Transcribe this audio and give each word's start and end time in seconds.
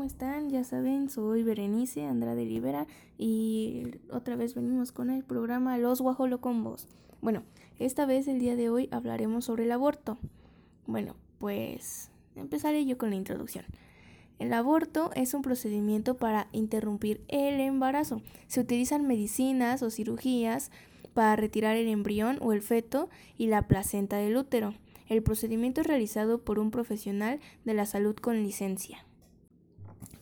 ¿cómo 0.00 0.08
están? 0.08 0.48
Ya 0.48 0.64
saben, 0.64 1.10
soy 1.10 1.42
Berenice 1.42 2.06
Andrade 2.06 2.46
Rivera 2.46 2.86
y 3.18 3.82
otra 4.10 4.34
vez 4.34 4.54
venimos 4.54 4.92
con 4.92 5.10
el 5.10 5.22
programa 5.22 5.76
Los 5.76 6.00
Guajolocombos. 6.00 6.88
Bueno, 7.20 7.42
esta 7.78 8.06
vez 8.06 8.26
el 8.26 8.38
día 8.38 8.56
de 8.56 8.70
hoy 8.70 8.88
hablaremos 8.92 9.44
sobre 9.44 9.64
el 9.64 9.72
aborto. 9.72 10.16
Bueno, 10.86 11.16
pues 11.38 12.10
empezaré 12.34 12.86
yo 12.86 12.96
con 12.96 13.10
la 13.10 13.16
introducción. 13.16 13.66
El 14.38 14.54
aborto 14.54 15.10
es 15.16 15.34
un 15.34 15.42
procedimiento 15.42 16.16
para 16.16 16.48
interrumpir 16.52 17.22
el 17.28 17.60
embarazo. 17.60 18.22
Se 18.46 18.60
utilizan 18.60 19.06
medicinas 19.06 19.82
o 19.82 19.90
cirugías 19.90 20.70
para 21.12 21.36
retirar 21.36 21.76
el 21.76 21.88
embrión 21.88 22.38
o 22.40 22.54
el 22.54 22.62
feto 22.62 23.10
y 23.36 23.48
la 23.48 23.68
placenta 23.68 24.16
del 24.16 24.38
útero. 24.38 24.72
El 25.08 25.22
procedimiento 25.22 25.82
es 25.82 25.86
realizado 25.86 26.42
por 26.42 26.58
un 26.58 26.70
profesional 26.70 27.38
de 27.66 27.74
la 27.74 27.84
salud 27.84 28.16
con 28.16 28.42
licencia. 28.42 29.04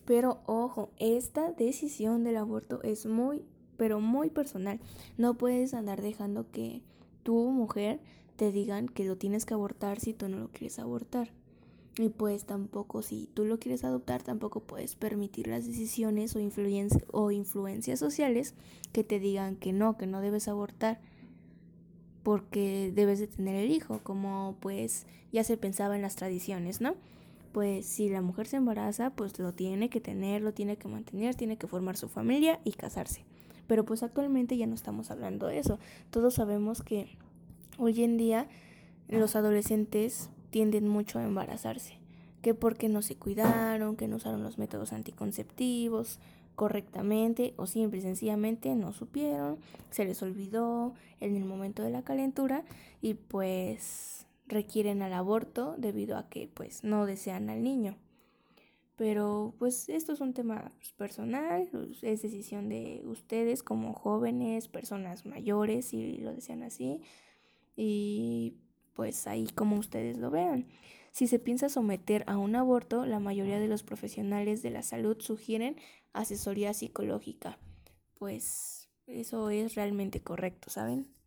Pero 0.08 0.40
ojo, 0.46 0.90
esta 0.96 1.52
decisión 1.52 2.24
del 2.24 2.38
aborto 2.38 2.82
es 2.82 3.04
muy, 3.04 3.44
pero 3.76 4.00
muy 4.00 4.30
personal. 4.30 4.80
No 5.18 5.36
puedes 5.36 5.74
andar 5.74 6.00
dejando 6.00 6.50
que 6.50 6.80
tu 7.24 7.34
mujer 7.50 8.00
te 8.36 8.50
digan 8.50 8.88
que 8.88 9.04
lo 9.04 9.18
tienes 9.18 9.44
que 9.44 9.52
abortar 9.52 10.00
si 10.00 10.14
tú 10.14 10.30
no 10.30 10.38
lo 10.38 10.48
quieres 10.48 10.78
abortar. 10.78 11.30
Y 11.98 12.08
pues 12.08 12.46
tampoco, 12.46 13.02
si 13.02 13.28
tú 13.34 13.44
lo 13.44 13.58
quieres 13.58 13.84
adoptar, 13.84 14.22
tampoco 14.22 14.60
puedes 14.60 14.94
permitir 14.94 15.46
las 15.46 15.66
decisiones 15.66 16.34
o, 16.34 16.40
o 17.12 17.30
influencias 17.30 17.98
sociales 17.98 18.54
que 18.92 19.04
te 19.04 19.20
digan 19.20 19.56
que 19.56 19.74
no, 19.74 19.98
que 19.98 20.06
no 20.06 20.22
debes 20.22 20.48
abortar 20.48 21.02
porque 22.22 22.92
debes 22.94 23.18
de 23.18 23.26
tener 23.26 23.56
el 23.56 23.70
hijo, 23.70 24.00
como 24.04 24.56
pues 24.60 25.06
ya 25.32 25.44
se 25.44 25.58
pensaba 25.58 25.96
en 25.96 26.02
las 26.02 26.16
tradiciones, 26.16 26.80
¿no? 26.80 26.94
Pues 27.52 27.86
si 27.86 28.08
la 28.08 28.20
mujer 28.20 28.46
se 28.46 28.56
embaraza, 28.56 29.10
pues 29.10 29.38
lo 29.38 29.52
tiene 29.52 29.88
que 29.88 30.00
tener, 30.00 30.42
lo 30.42 30.52
tiene 30.52 30.76
que 30.76 30.88
mantener, 30.88 31.34
tiene 31.34 31.56
que 31.56 31.66
formar 31.66 31.96
su 31.96 32.08
familia 32.08 32.60
y 32.64 32.72
casarse. 32.72 33.24
Pero 33.66 33.84
pues 33.84 34.02
actualmente 34.02 34.56
ya 34.56 34.66
no 34.66 34.74
estamos 34.74 35.10
hablando 35.10 35.46
de 35.46 35.58
eso. 35.58 35.78
Todos 36.10 36.34
sabemos 36.34 36.82
que 36.82 37.08
hoy 37.78 38.02
en 38.02 38.16
día 38.16 38.48
los 39.08 39.36
adolescentes 39.36 40.30
tienden 40.50 40.88
mucho 40.88 41.18
a 41.18 41.24
embarazarse, 41.24 41.98
que 42.42 42.54
porque 42.54 42.88
no 42.88 43.02
se 43.02 43.16
cuidaron, 43.16 43.96
que 43.96 44.08
no 44.08 44.16
usaron 44.16 44.42
los 44.42 44.58
métodos 44.58 44.92
anticonceptivos, 44.92 46.18
correctamente 46.58 47.54
o 47.56 47.66
simple 47.66 48.00
y 48.00 48.02
sencillamente 48.02 48.74
no 48.74 48.92
supieron, 48.92 49.58
se 49.90 50.04
les 50.04 50.20
olvidó 50.22 50.92
en 51.20 51.36
el 51.36 51.44
momento 51.44 51.84
de 51.84 51.90
la 51.90 52.02
calentura 52.02 52.64
y 53.00 53.14
pues 53.14 54.17
requieren 54.48 55.02
al 55.02 55.12
aborto 55.12 55.74
debido 55.78 56.16
a 56.16 56.28
que 56.28 56.48
pues 56.48 56.84
no 56.84 57.06
desean 57.06 57.50
al 57.50 57.62
niño. 57.62 57.96
Pero 58.96 59.54
pues 59.58 59.88
esto 59.88 60.12
es 60.12 60.20
un 60.20 60.34
tema 60.34 60.72
pues, 60.76 60.92
personal, 60.92 61.68
pues, 61.70 62.02
es 62.02 62.22
decisión 62.22 62.68
de 62.68 63.02
ustedes 63.04 63.62
como 63.62 63.94
jóvenes, 63.94 64.66
personas 64.66 65.24
mayores 65.24 65.86
si 65.86 66.18
lo 66.18 66.34
desean 66.34 66.64
así 66.64 67.00
y 67.76 68.56
pues 68.94 69.28
ahí 69.28 69.46
como 69.54 69.76
ustedes 69.76 70.18
lo 70.18 70.30
vean. 70.30 70.66
Si 71.12 71.28
se 71.28 71.38
piensa 71.38 71.68
someter 71.68 72.24
a 72.26 72.36
un 72.38 72.56
aborto, 72.56 73.06
la 73.06 73.20
mayoría 73.20 73.60
de 73.60 73.68
los 73.68 73.82
profesionales 73.82 74.62
de 74.62 74.70
la 74.70 74.82
salud 74.82 75.16
sugieren 75.20 75.76
asesoría 76.12 76.74
psicológica. 76.74 77.58
Pues 78.18 78.88
eso 79.06 79.50
es 79.50 79.74
realmente 79.74 80.20
correcto, 80.20 80.70
¿saben? 80.70 81.17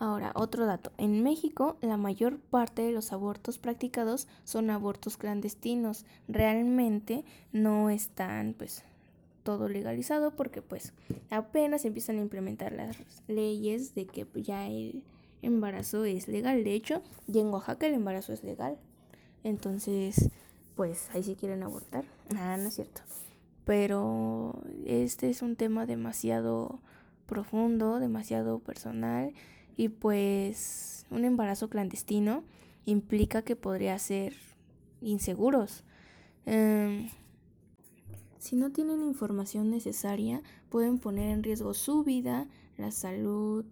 Ahora, 0.00 0.32
otro 0.34 0.64
dato. 0.64 0.92
En 0.96 1.22
México, 1.22 1.76
la 1.82 1.98
mayor 1.98 2.38
parte 2.38 2.80
de 2.80 2.90
los 2.90 3.12
abortos 3.12 3.58
practicados 3.58 4.28
son 4.44 4.70
abortos 4.70 5.18
clandestinos. 5.18 6.06
Realmente 6.26 7.22
no 7.52 7.90
están, 7.90 8.54
pues, 8.56 8.82
todo 9.42 9.68
legalizado 9.68 10.30
porque, 10.34 10.62
pues, 10.62 10.94
apenas 11.28 11.84
empiezan 11.84 12.16
a 12.16 12.22
implementar 12.22 12.72
las 12.72 12.96
leyes 13.28 13.94
de 13.94 14.06
que 14.06 14.26
ya 14.40 14.66
el 14.68 15.02
embarazo 15.42 16.06
es 16.06 16.28
legal. 16.28 16.64
De 16.64 16.72
hecho, 16.72 17.02
y 17.28 17.38
en 17.38 17.48
Oaxaca 17.48 17.86
el 17.86 17.92
embarazo 17.92 18.32
es 18.32 18.42
legal. 18.42 18.78
Entonces, 19.44 20.30
pues 20.76 21.10
ahí 21.12 21.22
sí 21.22 21.36
quieren 21.36 21.62
abortar. 21.62 22.06
Ah, 22.36 22.56
no 22.56 22.68
es 22.68 22.74
cierto. 22.74 23.02
Pero 23.66 24.62
este 24.86 25.28
es 25.28 25.42
un 25.42 25.56
tema 25.56 25.84
demasiado 25.84 26.80
profundo, 27.26 28.00
demasiado 28.00 28.60
personal 28.60 29.34
y 29.80 29.88
pues 29.88 31.06
un 31.10 31.24
embarazo 31.24 31.70
clandestino 31.70 32.44
implica 32.84 33.40
que 33.40 33.56
podría 33.56 33.98
ser 33.98 34.34
inseguros. 35.00 35.84
Em, 36.44 37.08
si 38.38 38.56
no 38.56 38.72
tienen 38.72 39.02
información 39.02 39.70
necesaria, 39.70 40.42
pueden 40.68 40.98
poner 40.98 41.30
en 41.30 41.42
riesgo 41.42 41.72
su 41.72 42.04
vida, 42.04 42.46
la 42.76 42.90
salud 42.90 43.64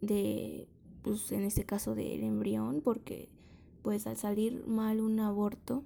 de 0.00 0.66
pues 1.02 1.30
en 1.30 1.44
este 1.44 1.64
caso 1.64 1.94
del 1.94 2.24
embrión, 2.24 2.80
porque 2.80 3.28
pues 3.82 4.08
al 4.08 4.16
salir 4.16 4.66
mal 4.66 5.00
un 5.00 5.20
aborto 5.20 5.84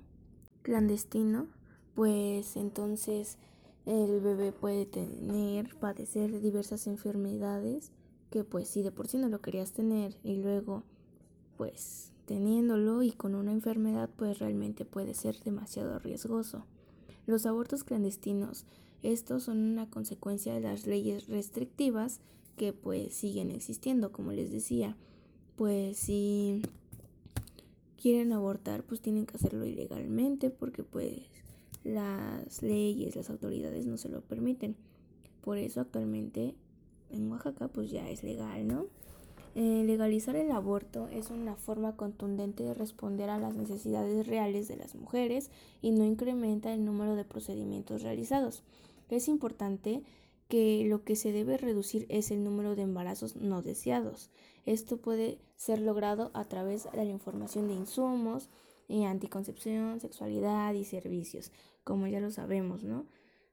clandestino, 0.63 1.47
pues 1.95 2.57
entonces 2.57 3.37
el 3.85 4.21
bebé 4.21 4.51
puede 4.51 4.87
tener, 4.87 5.77
padecer 5.77 6.41
diversas 6.41 6.87
enfermedades 6.87 7.93
que 8.31 8.45
pues 8.45 8.69
si 8.69 8.83
de 8.83 8.93
por 8.93 9.09
sí 9.09 9.19
no 9.19 9.29
lo 9.29 9.41
querías 9.41 9.73
tener 9.73 10.17
y 10.23 10.37
luego 10.37 10.83
pues 11.57 12.13
teniéndolo 12.27 13.03
y 13.03 13.13
con 13.13 13.35
una 13.35 13.53
enfermedad 13.53 14.11
pues 14.17 14.39
realmente 14.39 14.85
puede 14.85 15.15
ser 15.15 15.39
demasiado 15.41 15.99
riesgoso. 15.99 16.65
Los 17.27 17.47
abortos 17.47 17.85
clandestinos, 17.85 18.65
estos 19.03 19.45
son 19.45 19.59
una 19.59 19.89
consecuencia 19.89 20.55
de 20.55 20.61
las 20.61 20.87
leyes 20.87 21.29
restrictivas 21.29 22.21
que 22.57 22.73
pues 22.73 23.15
siguen 23.15 23.51
existiendo, 23.51 24.13
como 24.13 24.33
les 24.33 24.51
decía 24.51 24.97
pues 25.57 25.99
si 25.99 26.63
quieren 28.01 28.33
abortar, 28.33 28.85
pues 28.85 29.01
tienen 29.01 29.27
que 29.27 29.37
hacerlo 29.37 29.67
ilegalmente 29.67 30.51
porque 30.51 30.85
pues 30.85 31.19
las 31.83 32.63
leyes, 32.63 33.17
las 33.17 33.31
autoridades 33.31 33.87
no 33.87 33.97
se 33.97 34.09
lo 34.09 34.21
permiten. 34.21 34.77
Por 35.43 35.59
eso 35.59 35.81
actualmente 35.81 36.55
en 37.11 37.31
Oaxaca 37.31 37.69
pues 37.69 37.91
ya 37.91 38.09
es 38.09 38.23
legal, 38.23 38.67
¿no? 38.67 38.87
Eh, 39.55 39.83
legalizar 39.85 40.37
el 40.37 40.51
aborto 40.53 41.09
es 41.09 41.31
una 41.31 41.57
forma 41.57 41.97
contundente 41.97 42.63
de 42.63 42.75
responder 42.75 43.31
a 43.31 43.39
las 43.39 43.55
necesidades 43.55 44.27
reales 44.27 44.69
de 44.69 44.77
las 44.77 44.95
mujeres 44.95 45.51
y 45.83 45.91
no 45.91 46.05
incrementa 46.05 46.73
el 46.73 46.85
número 46.85 47.17
de 47.17 47.25
procedimientos 47.25 48.03
realizados. 48.03 48.63
Es 49.09 49.27
importante 49.27 50.03
que 50.49 50.85
lo 50.87 51.03
que 51.03 51.17
se 51.17 51.33
debe 51.33 51.57
reducir 51.57 52.07
es 52.09 52.31
el 52.31 52.45
número 52.45 52.77
de 52.77 52.83
embarazos 52.83 53.37
no 53.37 53.63
deseados. 53.63 54.31
Esto 54.65 54.99
puede 54.99 55.39
ser 55.57 55.81
logrado 55.81 56.31
a 56.35 56.45
través 56.45 56.85
de 56.93 57.05
la 57.05 57.11
información 57.11 57.69
de 57.69 57.75
insumos, 57.75 58.49
y 58.89 59.05
anticoncepción, 59.05 60.01
sexualidad 60.01 60.73
y 60.73 60.85
servicios, 60.85 61.53
como 61.85 62.07
ya 62.07 62.21
lo 62.21 62.31
sabemos, 62.31 62.83
¿no? 62.83 63.07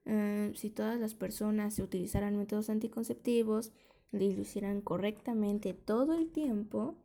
Eh, 0.05 0.51
si 0.55 0.69
todas 0.69 0.99
las 0.99 1.15
personas 1.15 1.79
utilizaran 1.79 2.37
métodos 2.37 2.69
anticonceptivos 2.69 3.71
y 4.11 4.17
lo 4.33 4.41
hicieran 4.41 4.81
correctamente 4.81 5.73
todo 5.73 6.13
el 6.13 6.31
tiempo, 6.31 6.95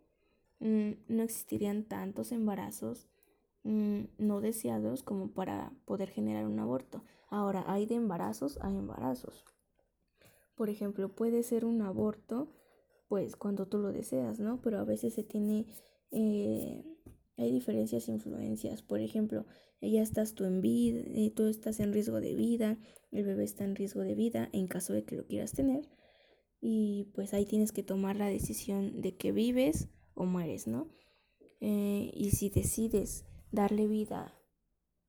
mm, 0.61 0.91
no 1.09 1.22
existirían 1.22 1.84
tantos 1.84 2.33
embarazos 2.33 3.09
mm, 3.65 4.05
no 4.19 4.41
deseados 4.41 5.03
como 5.03 5.33
para 5.33 5.72
poder 5.84 6.10
generar 6.10 6.47
un 6.47 6.59
aborto. 6.60 7.03
Ahora, 7.28 7.65
hay 7.66 7.86
de 7.86 7.95
embarazos 7.97 8.59
a 8.63 8.71
embarazos. 8.71 9.45
Por 10.54 10.69
ejemplo, 10.69 11.09
puede 11.15 11.42
ser 11.42 11.65
un 11.65 11.83
aborto, 11.83 12.48
pues 13.09 13.36
cuando 13.36 13.66
tú 13.66 13.78
lo 13.78 13.92
deseas, 13.92 14.41
¿no? 14.41 14.60
Pero 14.60 14.78
a 14.78 14.84
veces 14.84 15.15
se 15.15 15.22
tiene, 15.22 15.66
eh, 16.10 16.84
hay 17.41 17.53
diferencias, 17.53 18.09
influencias. 18.09 18.83
Por 18.83 19.01
ejemplo, 19.01 19.47
ya 19.81 20.03
estás 20.03 20.34
tú 20.34 20.45
en 20.45 20.60
vida, 20.60 21.01
eh, 21.07 21.33
tú 21.34 21.47
estás 21.47 21.81
en 21.81 21.92
riesgo 21.92 22.21
de 22.21 22.34
vida, 22.34 22.78
el 23.10 23.25
bebé 23.25 23.45
está 23.45 23.65
en 23.65 23.75
riesgo 23.75 24.03
de 24.03 24.15
vida 24.15 24.48
en 24.53 24.66
caso 24.66 24.92
de 24.92 25.04
que 25.04 25.16
lo 25.16 25.27
quieras 25.27 25.53
tener. 25.53 25.89
Y 26.60 27.10
pues 27.15 27.33
ahí 27.33 27.47
tienes 27.47 27.72
que 27.72 27.83
tomar 27.83 28.16
la 28.16 28.27
decisión 28.27 29.01
de 29.01 29.16
que 29.16 29.33
vives 29.33 29.89
o 30.15 30.27
mueres, 30.27 30.66
¿no? 30.66 30.89
Eh, 31.60 32.10
y 32.15 32.31
si 32.33 32.51
decides 32.51 33.25
darle 33.51 33.86
vida 33.86 34.34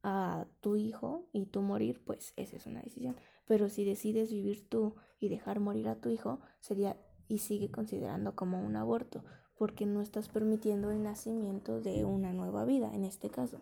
a 0.04 0.48
tu 0.62 0.78
hijo 0.78 1.30
y 1.34 1.46
tú 1.46 1.62
morir, 1.62 2.02
pues 2.06 2.34
esa 2.38 2.56
es 2.56 2.66
una 2.66 2.82
decisión. 2.82 3.18
Pero 3.46 3.70
si 3.70 3.84
decides 3.84 4.32
vivir 4.32 4.70
tú 4.70 4.96
y 5.20 5.28
dejar 5.28 5.60
morir 5.60 5.90
a 5.90 6.00
tu 6.00 6.10
hijo, 6.10 6.40
sería 6.62 6.98
y 7.28 7.40
sigue 7.40 7.72
considerando 7.72 8.36
como 8.36 8.62
un 8.62 8.76
aborto, 8.76 9.24
porque 9.62 9.86
no 9.86 10.02
estás 10.02 10.28
permitiendo 10.28 10.90
el 10.90 11.04
nacimiento 11.04 11.82
de 11.82 12.04
una 12.04 12.34
nueva 12.34 12.66
vida, 12.66 12.90
en 12.96 13.04
este 13.04 13.30
caso. 13.30 13.60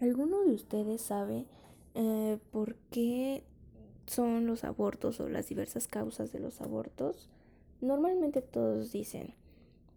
¿Alguno 0.00 0.42
de 0.42 0.52
ustedes 0.52 1.02
sabe 1.02 1.44
eh, 1.94 2.38
por 2.50 2.76
qué 2.90 3.44
son 4.06 4.46
los 4.46 4.64
abortos 4.64 5.20
o 5.20 5.28
las 5.28 5.50
diversas 5.50 5.86
causas 5.86 6.32
de 6.32 6.40
los 6.40 6.62
abortos? 6.62 7.28
Normalmente 7.82 8.40
todos 8.40 8.90
dicen, 8.90 9.34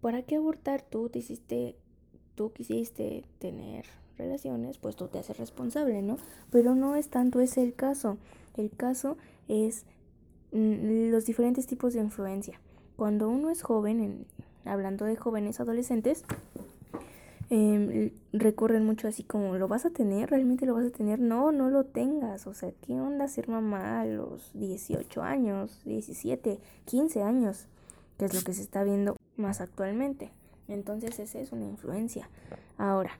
¿para 0.01 0.22
qué 0.22 0.36
abortar 0.36 0.81
tú? 0.81 1.07
Te 1.07 1.19
hiciste, 1.19 1.78
tú 2.36 2.51
quisiste 2.51 3.24
tener 3.39 3.86
relaciones, 4.18 4.80
pues 4.80 4.98
tú 4.98 5.07
te 5.07 5.19
haces 5.19 5.38
responsable, 5.38 6.01
¿no? 6.01 6.18
Pero 6.51 6.75
no 6.75 6.98
es 6.98 7.07
tanto 7.07 7.39
ese 7.39 7.63
el 7.63 7.74
caso. 7.74 8.18
El 8.57 8.69
caso 8.69 9.16
es 9.48 9.86
mm, 10.51 11.10
los 11.10 11.25
diferentes 11.25 11.68
tipos 11.68 11.94
de 11.94 12.01
influencia. 12.01 12.60
Cuando 12.97 13.29
uno 13.29 13.51
es 13.51 13.61
joven, 13.61 14.25
hablando 14.65 15.05
de 15.05 15.15
jóvenes 15.15 15.59
adolescentes, 15.59 16.25
eh, 17.51 18.11
recorren 18.33 18.85
mucho 18.88 19.07
así 19.07 19.23
como, 19.23 19.55
¿lo 19.55 19.67
vas 19.67 19.85
a 19.85 19.91
tener? 19.91 20.31
¿Realmente 20.31 20.65
lo 20.65 20.73
vas 20.73 20.88
a 20.88 20.89
tener? 20.89 21.19
No, 21.19 21.51
no 21.51 21.69
lo 21.69 21.85
tengas. 21.85 22.47
O 22.47 22.55
sea, 22.55 22.71
¿qué 22.81 22.99
onda 22.99 23.27
ser 23.27 23.49
mamá 23.49 24.01
a 24.01 24.05
los 24.05 24.51
18 24.55 25.21
años, 25.21 25.79
17, 25.85 26.59
15 26.85 27.21
años? 27.21 27.67
Que 28.17 28.25
es 28.25 28.33
lo 28.33 28.41
que 28.41 28.53
se 28.53 28.63
está 28.63 28.83
viendo 28.83 29.15
más 29.38 29.61
actualmente. 29.61 30.31
Entonces 30.67 31.19
esa 31.19 31.39
es 31.39 31.51
una 31.51 31.65
influencia. 31.65 32.27
Ahora, 32.79 33.11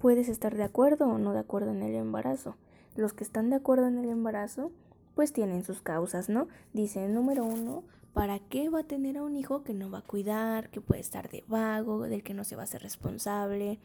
puedes 0.00 0.30
estar 0.30 0.56
de 0.56 0.64
acuerdo 0.64 1.06
o 1.06 1.18
no 1.18 1.34
de 1.34 1.40
acuerdo 1.40 1.70
en 1.70 1.82
el 1.82 1.94
embarazo. 1.94 2.56
Los 2.96 3.12
que 3.12 3.24
están 3.24 3.50
de 3.50 3.56
acuerdo 3.56 3.88
en 3.88 3.98
el 3.98 4.08
embarazo, 4.08 4.72
pues 5.14 5.34
tienen 5.34 5.64
sus 5.64 5.82
causas, 5.82 6.30
¿no? 6.30 6.48
Dicen, 6.72 7.14
número 7.14 7.44
uno, 7.44 7.84
¿Para 8.16 8.38
qué 8.38 8.70
va 8.70 8.78
a 8.78 8.84
tener 8.84 9.18
a 9.18 9.22
un 9.22 9.36
hijo 9.36 9.62
que 9.62 9.74
no 9.74 9.90
va 9.90 9.98
a 9.98 10.00
cuidar, 10.00 10.70
que 10.70 10.80
puede 10.80 11.02
estar 11.02 11.28
de 11.28 11.44
vago, 11.48 12.04
del 12.04 12.22
que 12.22 12.32
no 12.32 12.44
se 12.44 12.56
va 12.56 12.62
a 12.62 12.66
ser 12.66 12.80
responsable, 12.80 13.78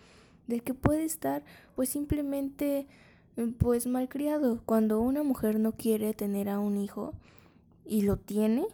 del 0.47 0.63
que 0.63 0.73
puede 0.73 1.03
estar 1.03 1.43
pues 1.75 1.89
simplemente 1.89 2.87
pues 3.57 3.87
malcriado? 3.87 4.61
Cuando 4.63 5.01
una 5.01 5.21
mujer 5.21 5.59
no 5.59 5.73
quiere 5.73 6.13
tener 6.13 6.47
a 6.47 6.59
un 6.59 6.77
hijo 6.77 7.13
y 7.85 8.03
lo 8.03 8.15
tiene, 8.15 8.67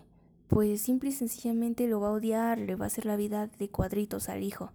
pues 0.47 0.79
simple 0.79 1.09
y 1.09 1.13
sencillamente 1.13 1.87
lo 1.87 2.01
va 2.01 2.09
a 2.09 2.11
odiar, 2.11 2.59
le 2.59 2.75
va 2.75 2.85
a 2.85 2.87
hacer 2.89 3.07
la 3.07 3.15
vida 3.15 3.47
de 3.47 3.67
cuadritos 3.67 4.29
al 4.29 4.43
hijo. 4.43 4.71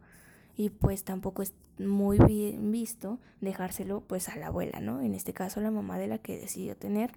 Y 0.57 0.71
pues 0.71 1.05
tampoco 1.05 1.43
es 1.43 1.55
muy 1.79 2.19
bien 2.19 2.73
visto 2.73 3.21
dejárselo 3.41 4.01
pues 4.01 4.29
a 4.29 4.35
la 4.35 4.49
abuela, 4.49 4.81
¿no? 4.81 5.01
En 5.01 5.15
este 5.15 5.33
caso 5.33 5.61
la 5.61 5.71
mamá 5.71 5.97
de 5.97 6.09
la 6.09 6.19
que 6.19 6.41
decidió 6.41 6.75
tener 6.75 7.13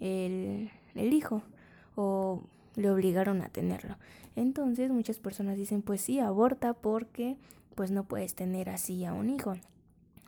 el, 0.00 0.72
el 0.96 1.12
hijo. 1.12 1.42
O 1.94 2.42
le 2.76 2.90
obligaron 2.90 3.42
a 3.42 3.48
tenerlo. 3.48 3.96
Entonces 4.36 4.90
muchas 4.90 5.18
personas 5.18 5.56
dicen, 5.56 5.82
pues 5.82 6.00
sí, 6.02 6.20
aborta 6.20 6.74
porque 6.74 7.36
pues 7.74 7.90
no 7.90 8.04
puedes 8.04 8.34
tener 8.34 8.70
así 8.70 9.04
a 9.04 9.12
un 9.12 9.30
hijo. 9.30 9.54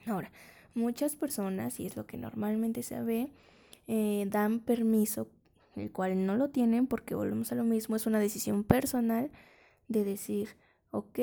Ahora, 0.07 0.31
muchas 0.75 1.15
personas, 1.15 1.79
y 1.81 1.87
es 1.87 1.97
lo 1.97 2.07
que 2.07 2.17
normalmente 2.17 2.83
se 2.83 3.01
ve, 3.01 3.31
eh, 3.87 4.27
dan 4.29 4.61
permiso, 4.61 5.29
el 5.77 5.93
cual 5.93 6.27
no 6.27 6.37
lo 6.37 6.49
tienen 6.51 6.87
porque 6.87 7.15
volvemos 7.15 7.53
a 7.53 7.55
lo 7.55 7.65
mismo, 7.65 7.97
es 7.97 8.07
una 8.07 8.19
decisión 8.19 8.65
personal 8.65 9.31
de 9.89 10.05
decir, 10.05 10.51
ok, 10.91 11.19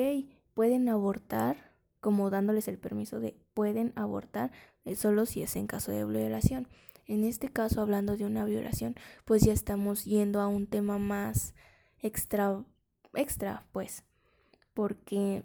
pueden 0.54 0.88
abortar, 0.88 1.72
como 2.00 2.30
dándoles 2.30 2.68
el 2.68 2.78
permiso 2.78 3.18
de 3.20 3.36
pueden 3.54 3.92
abortar, 3.96 4.52
eh, 4.84 4.94
solo 4.94 5.26
si 5.26 5.42
es 5.42 5.56
en 5.56 5.66
caso 5.66 5.90
de 5.92 6.04
violación. 6.04 6.68
En 7.06 7.24
este 7.24 7.48
caso, 7.48 7.80
hablando 7.80 8.16
de 8.16 8.24
una 8.24 8.44
violación, 8.44 8.96
pues 9.24 9.42
ya 9.42 9.52
estamos 9.52 10.04
yendo 10.04 10.40
a 10.40 10.48
un 10.48 10.66
tema 10.66 10.98
más 10.98 11.54
extra, 12.00 12.64
extra, 13.14 13.64
pues, 13.72 14.04
porque 14.74 15.44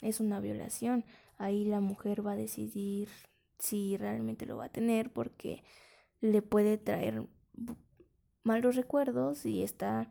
es 0.00 0.18
una 0.20 0.40
violación. 0.40 1.04
Ahí 1.38 1.64
la 1.64 1.80
mujer 1.80 2.26
va 2.26 2.32
a 2.32 2.36
decidir 2.36 3.08
si 3.58 3.96
realmente 3.96 4.44
lo 4.44 4.56
va 4.56 4.64
a 4.66 4.72
tener 4.72 5.12
porque 5.12 5.62
le 6.20 6.42
puede 6.42 6.76
traer 6.76 7.26
malos 8.42 8.74
recuerdos 8.74 9.46
y 9.46 9.62
está 9.62 10.10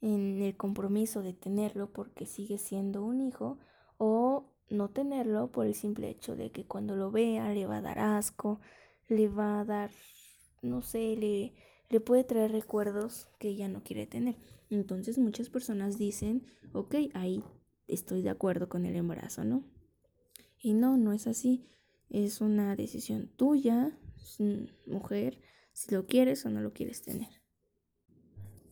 en 0.00 0.40
el 0.40 0.56
compromiso 0.56 1.22
de 1.22 1.34
tenerlo 1.34 1.92
porque 1.92 2.24
sigue 2.24 2.56
siendo 2.56 3.04
un 3.04 3.20
hijo 3.20 3.58
o 3.98 4.46
no 4.70 4.88
tenerlo 4.88 5.50
por 5.50 5.66
el 5.66 5.74
simple 5.74 6.08
hecho 6.08 6.36
de 6.36 6.50
que 6.50 6.66
cuando 6.66 6.96
lo 6.96 7.10
vea 7.10 7.52
le 7.52 7.66
va 7.66 7.78
a 7.78 7.82
dar 7.82 7.98
asco, 7.98 8.60
le 9.08 9.28
va 9.28 9.60
a 9.60 9.64
dar, 9.64 9.90
no 10.62 10.82
sé, 10.82 11.16
le, 11.16 11.54
le 11.88 12.00
puede 12.00 12.24
traer 12.24 12.52
recuerdos 12.52 13.28
que 13.38 13.48
ella 13.48 13.68
no 13.68 13.82
quiere 13.82 14.06
tener. 14.06 14.36
Entonces 14.70 15.18
muchas 15.18 15.48
personas 15.48 15.98
dicen, 15.98 16.44
ok, 16.72 16.94
ahí 17.14 17.42
estoy 17.86 18.22
de 18.22 18.30
acuerdo 18.30 18.68
con 18.68 18.84
el 18.84 18.96
embarazo, 18.96 19.44
¿no? 19.44 19.64
Y 20.60 20.74
no, 20.74 20.96
no 20.96 21.12
es 21.12 21.26
así. 21.26 21.66
Es 22.10 22.40
una 22.40 22.76
decisión 22.76 23.28
tuya, 23.36 23.98
mujer, 24.86 25.40
si 25.72 25.94
lo 25.94 26.06
quieres 26.06 26.44
o 26.44 26.50
no 26.50 26.60
lo 26.60 26.72
quieres 26.72 27.02
tener. 27.02 27.28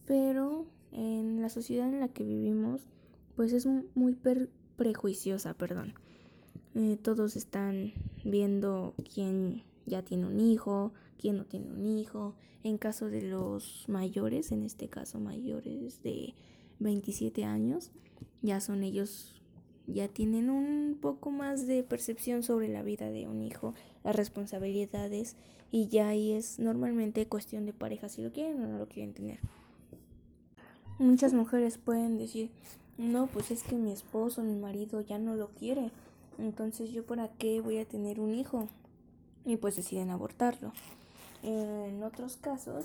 Pero 0.06 0.67
en 0.93 1.41
la 1.43 1.49
sociedad 1.49 1.88
en 1.88 2.00
la 2.00 2.09
que 2.09 2.25
vivimos, 2.25 2.88
pues 3.35 3.53
es 3.53 3.67
muy 3.67 4.17
prejuiciosa, 4.77 5.55
perdón. 5.55 5.94
Eh, 6.75 6.99
todos 7.03 7.37
están 7.37 7.93
viendo 8.25 8.94
quién 9.15 9.65
ya 9.87 10.03
tiene 10.03 10.27
un 10.27 10.41
hijo, 10.41 10.93
quién 11.19 11.37
no 11.37 11.44
tiene 11.44 11.71
un 11.71 11.87
hijo. 11.87 12.35
En 12.62 12.79
caso 12.79 13.09
de 13.09 13.23
los 13.23 13.85
mayores, 13.88 14.53
en 14.53 14.65
este 14.65 14.88
caso 14.88 15.21
mayores 15.21 16.03
de 16.03 16.35
27 16.81 17.44
años, 17.44 17.93
ya 18.43 18.61
son 18.61 18.83
ellos, 18.83 19.41
ya 19.87 20.09
tienen 20.09 20.50
un 20.50 20.99
poco 21.00 21.31
más 21.31 21.67
de 21.67 21.83
percepción 21.83 22.43
sobre 22.43 22.69
la 22.69 22.83
vida 22.83 23.09
de 23.11 23.29
un 23.29 23.41
hijo, 23.41 23.75
las 24.03 24.17
responsabilidades 24.17 25.37
y 25.71 25.87
ya 25.88 26.09
ahí 26.09 26.33
es 26.33 26.59
normalmente 26.59 27.27
cuestión 27.27 27.67
de 27.67 27.73
pareja 27.73 28.09
si 28.09 28.23
lo 28.23 28.33
quieren 28.33 28.62
o 28.62 28.67
no 28.67 28.79
lo 28.79 28.88
quieren 28.88 29.15
tener. 29.15 29.38
Muchas 30.99 31.35
mujeres 31.35 31.79
pueden 31.79 32.19
decir, 32.19 32.50
no, 32.99 33.27
pues 33.27 33.50
es 33.50 33.62
que 33.62 33.77
mi 33.77 33.93
esposo, 33.93 34.43
mi 34.43 34.56
marido 34.56 35.03
ya 35.03 35.19
no 35.19 35.35
lo 35.35 35.50
quiere, 35.50 35.91
entonces 36.38 36.91
yo 36.91 37.05
para 37.05 37.29
qué 37.29 37.61
voy 37.61 37.79
a 37.79 37.85
tener 37.85 38.19
un 38.19 38.35
hijo 38.35 38.69
y 39.46 39.56
pues 39.56 39.76
deciden 39.76 40.10
abortarlo. 40.10 40.72
En 41.43 42.02
otros 42.02 42.37
casos 42.37 42.84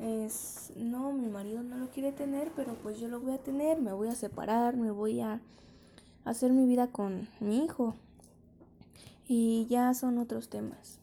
es, 0.00 0.72
no, 0.76 1.12
mi 1.12 1.28
marido 1.28 1.62
no 1.62 1.78
lo 1.78 1.88
quiere 1.90 2.10
tener, 2.10 2.50
pero 2.56 2.74
pues 2.74 2.98
yo 2.98 3.08
lo 3.08 3.20
voy 3.20 3.32
a 3.32 3.38
tener, 3.38 3.80
me 3.80 3.92
voy 3.92 4.08
a 4.08 4.16
separar, 4.16 4.76
me 4.76 4.90
voy 4.90 5.20
a 5.20 5.40
hacer 6.24 6.52
mi 6.52 6.66
vida 6.66 6.88
con 6.88 7.28
mi 7.40 7.64
hijo. 7.64 7.94
Y 9.28 9.66
ya 9.70 9.94
son 9.94 10.18
otros 10.18 10.48
temas. 10.48 10.98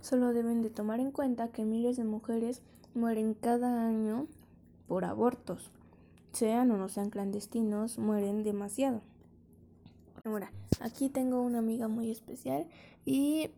Solo 0.00 0.32
deben 0.32 0.62
de 0.62 0.70
tomar 0.70 0.98
en 0.98 1.12
cuenta 1.12 1.48
que 1.48 1.64
miles 1.64 1.96
de 1.96 2.04
mujeres 2.04 2.62
mueren 2.94 3.34
cada 3.34 3.86
año 3.86 4.26
por 4.88 5.04
abortos. 5.04 5.70
Sean 6.32 6.70
o 6.72 6.76
no 6.76 6.88
sean 6.88 7.10
clandestinos, 7.10 7.98
mueren 7.98 8.42
demasiado. 8.42 9.00
Ahora, 10.24 10.50
aquí 10.80 11.08
tengo 11.08 11.40
una 11.42 11.58
amiga 11.58 11.86
muy 11.86 12.10
especial 12.10 12.66
y 13.04 13.50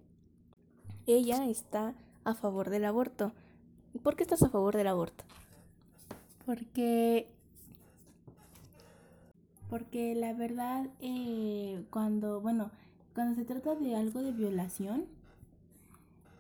ella 1.09 1.47
está 1.49 1.95
a 2.25 2.35
favor 2.35 2.71
del 2.71 2.85
aborto. 2.85 3.33
¿Por 4.03 4.17
qué 4.17 4.23
estás 4.23 4.43
a 4.43 4.51
favor 4.51 4.77
del 4.77 4.87
aborto? 4.87 5.25
Porque 6.45 7.29
porque 9.71 10.15
la 10.15 10.33
verdad 10.33 10.87
eh, 11.01 11.85
cuando 11.91 12.41
bueno 12.41 12.71
cuando 13.15 13.35
se 13.35 13.45
trata 13.45 13.75
de 13.75 13.97
algo 13.97 14.23
de 14.23 14.33
violación 14.33 15.05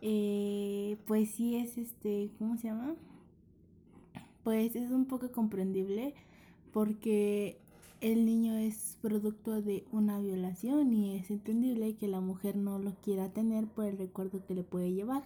eh, 0.01 0.97
pues 1.07 1.33
sí 1.33 1.57
es 1.57 1.77
este 1.77 2.31
cómo 2.39 2.57
se 2.57 2.69
llama 2.69 2.95
pues 4.45 4.77
es 4.77 4.91
un 4.91 5.05
poco 5.05 5.31
comprendible 5.31 6.15
porque 6.73 7.61
el 8.01 8.25
niño 8.25 8.57
es 8.57 8.97
producto 9.03 9.61
de 9.61 9.85
una 9.91 10.21
violación 10.21 10.93
y 10.93 11.17
es 11.17 11.31
entendible 11.31 11.97
que 11.97 12.07
la 12.07 12.21
mujer 12.21 12.57
no 12.57 12.79
lo 12.79 12.95
quiera 12.97 13.29
tener 13.31 13.67
por 13.67 13.87
el 13.87 13.99
recuerdo 13.99 14.45
que 14.47 14.55
le 14.55 14.63
puede 14.63 14.93
llevar. 14.93 15.25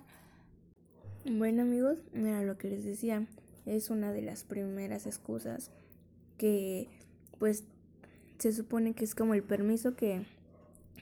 Bueno 1.24 1.62
amigos, 1.62 1.98
mira 2.12 2.42
lo 2.42 2.56
que 2.56 2.70
les 2.70 2.84
decía, 2.84 3.26
es 3.66 3.90
una 3.90 4.12
de 4.12 4.22
las 4.22 4.44
primeras 4.44 5.06
excusas 5.06 5.70
que 6.38 6.88
pues 7.38 7.64
se 8.38 8.52
supone 8.52 8.94
que 8.94 9.04
es 9.04 9.14
como 9.14 9.34
el 9.34 9.42
permiso 9.42 9.94
que 9.94 10.24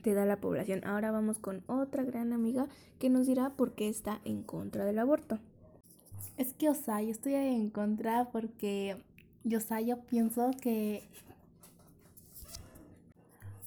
te 0.03 0.13
da 0.15 0.27
la 0.27 0.41
población. 0.41 0.83
Ahora 0.85 1.11
vamos 1.11 1.39
con 1.39 1.63
otra 1.67 2.03
gran 2.03 2.33
amiga 2.33 2.67
que 2.99 3.11
nos 3.11 3.27
dirá 3.27 3.51
por 3.51 3.73
qué 3.75 3.89
está 3.89 4.21
en 4.25 4.43
contra 4.43 4.85
del 4.85 4.99
aborto. 4.99 5.39
Es 6.37 6.53
que, 6.55 6.69
o 6.69 6.75
sea, 6.75 7.01
yo 7.03 7.11
estoy 7.11 7.35
en 7.35 7.71
contra 7.71 8.31
porque, 8.31 8.97
yo, 9.45 9.59
o 9.59 9.61
sea, 9.61 9.81
yo 9.81 10.01
pienso 10.01 10.51
que 10.61 11.03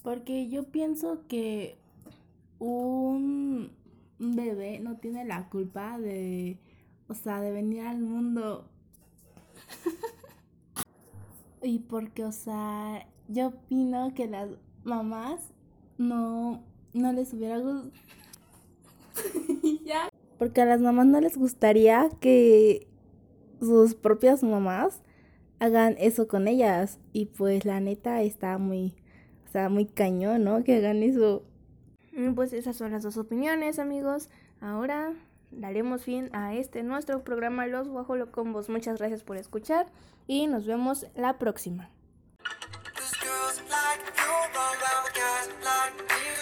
porque 0.03 0.49
yo 0.49 0.65
pienso 0.65 1.23
que 1.27 1.77
un 2.59 3.71
bebé 4.19 4.79
no 4.79 4.97
tiene 4.97 5.25
la 5.25 5.49
culpa 5.49 5.97
de, 5.97 6.57
o 7.07 7.13
sea, 7.13 7.41
de 7.41 7.51
venir 7.51 7.81
al 7.81 7.99
mundo. 7.99 8.67
y 11.63 11.79
porque, 11.79 12.25
o 12.25 12.31
sea, 12.31 13.07
yo 13.29 13.47
opino 13.47 14.13
que 14.13 14.27
las 14.27 14.49
mamás 14.83 15.53
no, 15.97 16.61
no 16.93 17.13
les 17.13 17.33
hubiera 17.33 17.57
gustado. 17.59 17.91
Porque 20.39 20.61
a 20.61 20.65
las 20.65 20.81
mamás 20.81 21.05
no 21.05 21.21
les 21.21 21.37
gustaría 21.37 22.09
que 22.19 22.87
sus 23.61 23.95
propias 23.95 24.43
mamás 24.43 25.01
hagan 25.59 25.95
eso 25.99 26.27
con 26.27 26.49
ellas. 26.49 26.99
Y 27.13 27.27
pues 27.27 27.63
la 27.63 27.79
neta 27.79 28.21
está 28.23 28.57
muy 28.57 28.95
está 29.53 29.69
muy 29.69 29.85
cañón, 29.85 30.43
¿no? 30.43 30.63
Que 30.63 30.77
hagan 30.77 31.03
eso. 31.03 31.43
Mm, 32.13 32.33
pues 32.33 32.53
esas 32.53 32.75
son 32.75 32.91
las 32.91 33.03
dos 33.03 33.17
opiniones, 33.17 33.77
amigos. 33.77 34.29
Ahora 34.59 35.13
daremos 35.51 36.05
fin 36.05 36.31
a 36.33 36.55
este 36.55 36.81
nuestro 36.81 37.23
programa 37.23 37.67
Los 37.67 37.87
Guajolocombos. 37.87 38.69
Muchas 38.69 38.97
gracias 38.97 39.23
por 39.23 39.37
escuchar 39.37 39.85
y 40.25 40.47
nos 40.47 40.65
vemos 40.65 41.05
la 41.15 41.37
próxima. 41.37 41.91
like 45.63 46.32